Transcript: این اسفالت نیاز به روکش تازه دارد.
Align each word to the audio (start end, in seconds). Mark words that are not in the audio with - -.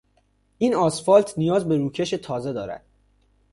این 0.57 0.75
اسفالت 0.75 1.37
نیاز 1.37 1.67
به 1.67 1.77
روکش 1.77 2.09
تازه 2.09 2.53
دارد. 2.53 2.85